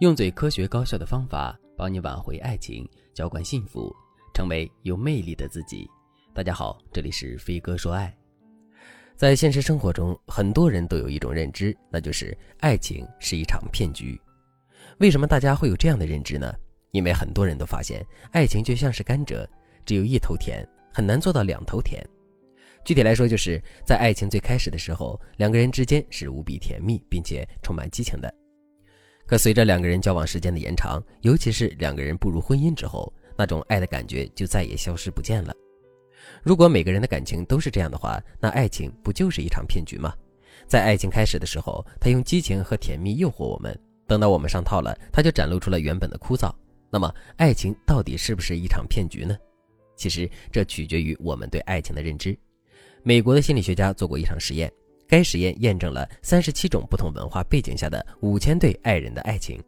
[0.00, 3.94] 用最科学高效的方法帮你挽回爱情，浇灌幸福，
[4.32, 5.86] 成为有魅力的自己。
[6.32, 8.10] 大家好，这里是飞哥说爱。
[9.14, 14.18] 在现实生活中，很多人都有一种认知，那就是爱情是一场骗局。
[15.00, 16.50] 为什么大家会有这样的认知呢？
[16.92, 19.46] 因为很多人都发现，爱情就像是甘蔗，
[19.84, 22.02] 只有一头甜，很难做到两头甜。
[22.86, 28.34] 具体来说，就是在爱情最开始的时候，两个人之间是无比甜蜜，并且充满激情的。
[29.30, 35.54] 可随着两个人交往时间的延长，尤其是两个人步入婚姻之后，那种爱的感觉就再也消失不见了。
[36.42, 40.12] 如果每个人的感情都是这样的话，那爱情不就是一场骗局吗？
[40.66, 43.72] 在爱情开始的时候，他用激情和甜蜜诱惑我们，
[44.04, 46.52] 等到我们上套了，他就展露出了原本的枯燥。
[46.90, 49.38] 那么，爱情到底是不是一场骗局呢？
[49.94, 52.36] 其实这取决于我们对爱情的认知。
[53.04, 54.68] 美国的心理学家做过一场实验。
[55.10, 59.60] 该实验验证了三十七种不同文化背景下的五千对爱人的爱情。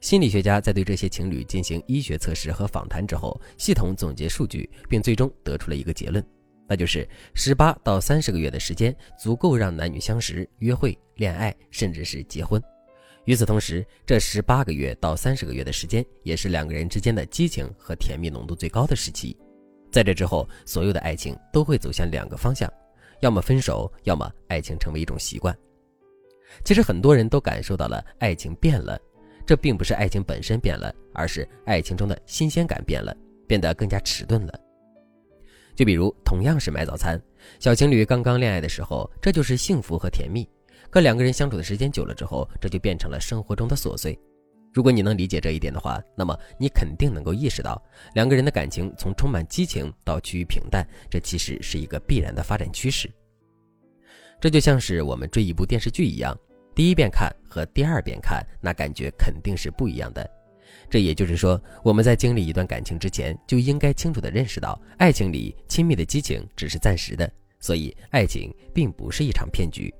[0.00, 6.24] 心理学家在对这些情侣进行医学测试和访谈之后，系统总结数据，并最终得出了一个结论，
[6.66, 12.60] 那就是十八到三十个月的时间足够让男女相识、约会、恋爱，甚至是结婚。
[13.26, 19.36] 与此同时，这十八个月到三十个月的时间，也是两个人之间的激情和甜蜜浓度最高的时期。
[19.92, 22.72] 在这之后，所有的爱情都会走向两个方向。
[23.22, 25.56] 要么分手，要么爱情成为一种习惯。
[26.64, 29.00] 其实很多人都感受到了爱情变了，
[29.46, 34.52] 这并不是爱情本身变了，而是爱情中的新鲜感变了，变得更加迟钝了。
[35.76, 37.20] 就比如同样是买早餐，
[37.60, 40.44] 小情侣刚刚恋爱的时候，这就是幸福和甜蜜；
[40.90, 44.18] 可两个人相处的时间久了之后，这就变成了生活中的琐碎。
[44.72, 47.80] 如果你能理解这一点的话，那么你肯定能够意识到，
[48.14, 53.10] 两个人的感情从充满激情到趋于平淡，这其实是一个必然的发展趋势。
[54.40, 56.36] 这就像是我们追一部电视剧一样，
[56.74, 60.28] 第一遍看和第二遍看，那感觉肯定是不一样的。
[60.88, 67.30] 这也就是说，我们在经历一段感情之前，就应该清楚地认识到，爱情里亲密的激情只是暂时的，
[67.60, 69.92] 所以爱情并不是一场骗局。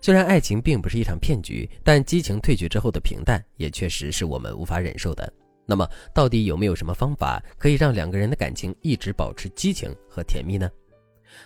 [0.00, 5.32] 虽然爱情并不是一场骗局，但激情褪去之后的平淡也确实是我们无法忍受的。
[5.66, 10.70] 那么，到底有没有什么方法可以让两个人的感情一直保持激情和甜蜜呢？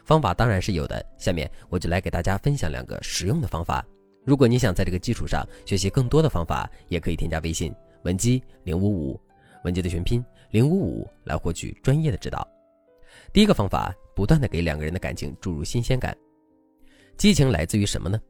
[0.04, 3.84] 方法当然是有的，下面我就来给大家分享两个实用的方法。
[4.24, 7.72] 如果你想在这个基础上学习更多的方法，也可以添加微信
[8.02, 9.20] 文姬零五五，
[9.64, 12.46] 文姬的全拼零五五来获取专业的指导。
[13.32, 16.16] 第一个方法，不断的给两个人的感情注入新鲜感。
[17.16, 18.20] 激情来自于什么呢？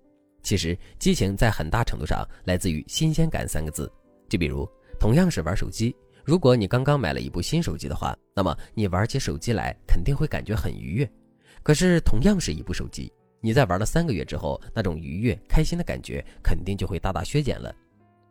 [0.42, 3.90] 其实，激情在很大程度上来自于“新鲜感”三个字。
[4.28, 4.68] 就比如，
[4.98, 5.94] 同样是玩手机，
[6.24, 11.10] 如果你刚刚买了一部新手机的话，那么你玩起手机来肯定会感觉很愉悦。
[11.62, 17.74] 可是，同样是一部手机，你在玩了三个月之后，那种愉悦、开心的感觉肯定就会大大削减了。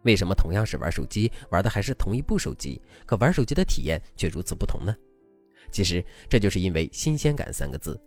[0.04, 4.96] 为什么同样是玩手机，玩的还是同一部手机，可玩手机的体验却如此不同呢？
[5.72, 8.00] 其实，这就是因为“新鲜感”三个字。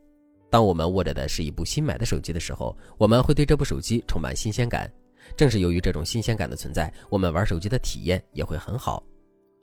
[0.51, 4.91] 当我们握着的是一部新买的手机的时候，我们会对这部手机充满新鲜感。
[5.37, 9.03] 正是由于这种新鲜感的存在，我们玩手机的体验也会很好。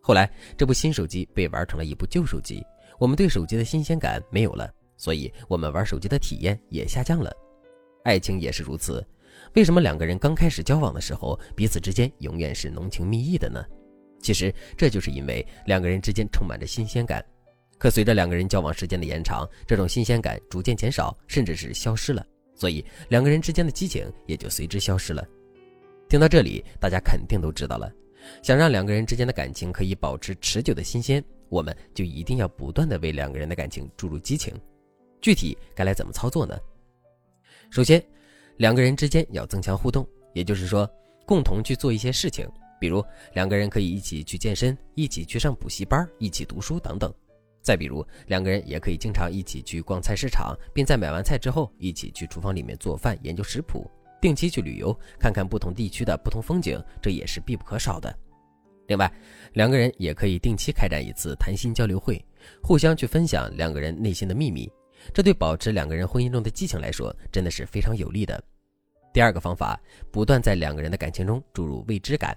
[0.02, 2.66] 后来，这部新手机被玩成了一部旧手机，
[2.98, 7.30] 我们对手机的新鲜感没有了，所以我们玩手机的体验也下降了。
[8.06, 9.06] 爱情也是如此。
[9.56, 13.62] 为什么两个人刚开始交往的时候，彼此之间永远是浓情蜜意的呢？
[14.22, 17.24] 其实，这就是因为两个人之间充满着新鲜感。
[17.78, 25.24] 可随着两个人交往时间的延长，这种新鲜感逐渐减少，甚至是消失了，所以两个人之间的激情也就随之消失了。
[26.10, 27.92] 听到这里，大家肯定都知道了，
[28.42, 34.54] 想让两个人之间的感情可以保持持久的新鲜，我们就一定要不断的为两个人的感情注入激情。
[35.22, 36.58] 具体该来怎么操作呢？
[37.70, 38.04] 首先，
[38.58, 40.90] 两个人之间要增强互动，也就是说，
[41.26, 42.50] 共同去做一些事情，
[42.80, 47.14] 比如两个人可以一起去健身，一起去上补习班，一起读书等等。
[47.68, 53.86] 再比如，两个人也可以经常一起去逛菜市场，并在买完菜之后一起去厨房里面做饭、研究食谱；
[54.22, 58.18] 定期去旅游，看看不同地区的不同风景，这也是必不可少的。
[58.88, 59.12] 另外，
[59.52, 62.26] 两个人也可以定期开展一次谈心交流会，
[62.64, 64.72] 互相去分享两个人内心的秘密，
[65.14, 68.42] 这对保持两个人婚姻中的激情来说，真的是非常有利的。
[69.12, 69.78] 第二个方法，
[70.10, 72.34] 不断在两个人的感情中注入未知感。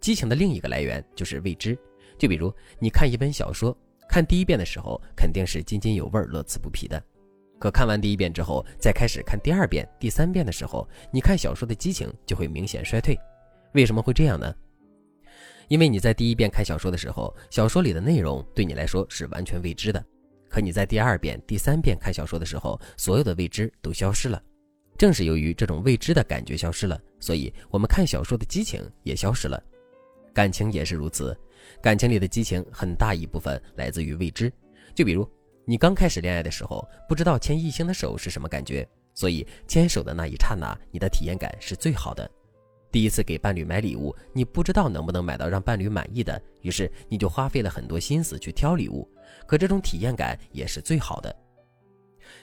[0.00, 1.78] 激情的另一个来源就是未知，
[2.16, 3.76] 就比如你看一本小说。
[4.14, 7.02] 看第一遍的时候肯定是津津有味、乐此不疲的，
[7.58, 13.18] 可看完第一遍之后，再开始看第二遍、第三遍的时候，你看小说的激情就会明显衰退。
[13.72, 14.54] 为什么会这样呢？
[15.66, 20.00] 因为你在第一遍看小说的时候，小说里的内容对你来说是完全未知的，
[20.48, 24.40] 可你在第二遍、第三遍看小说的时候，所有的未知都消失了。
[24.96, 29.60] 正是由于这种未知的感觉消失了，所以我们看小说的激情也消失了。
[30.32, 31.36] 感情也是如此。
[31.82, 34.52] 感情里的激情很大一部分来自于未知。
[34.94, 35.28] 就比如
[35.64, 42.30] 你刚开始恋爱的时候，不知道牵异性的手是什么感觉，所以牵手的那一刹那，你的体验感是最好的。
[42.92, 49.08] 第一次给伴侣买礼物，你不知道能不能买到让伴侣满意的，于是你就花费了很多心思去挑礼物，
[49.46, 51.34] 可这种体验感也是最好的。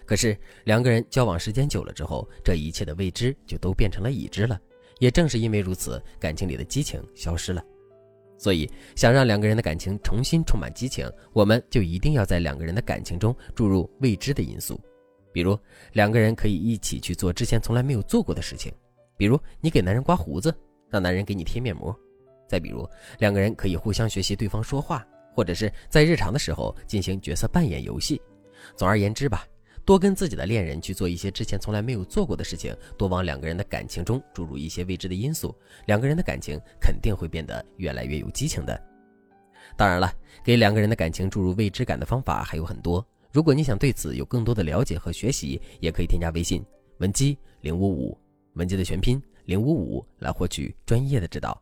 [0.06, 4.59] 可是两个人交往时间久了之后，这一切的未知就都变成了已知了。
[5.00, 7.63] 也正是因为如此，感情里的激情消失了。
[8.42, 14.82] 所以，想让两个人的感情重新充满激情，我们就一定要在两个人的感情中注入未知的因素。
[15.32, 15.56] 比如，
[15.94, 18.74] 两个人可以一起去做之前从来没有做过的事情，
[19.16, 20.52] 比如你给男人刮胡子，
[20.90, 21.94] 让男人给你贴面膜；
[22.48, 22.90] 再比如，
[23.20, 25.06] 两个人可以互相学习对方说话，
[25.36, 28.20] 或者是在日常的时候进行角色扮演游戏。
[28.76, 29.46] 总而言之吧。
[29.83, 35.56] 多跟自己的恋人去做一些之前从来没有做过的事情，多往两个人的感情中注入一些未知的因素，
[35.88, 38.80] 两个人的感情肯定会变得越来越有激情的。
[39.75, 40.13] 当然了，
[40.44, 43.06] 给两个人的感情注入未知感的方法还有很多。
[43.31, 46.63] 如果你想对此有更多的了解和学习，也可以添加微信
[46.98, 48.18] 文姬零五五，
[48.54, 51.62] 文姬的全拼零五五来获取专业的指导。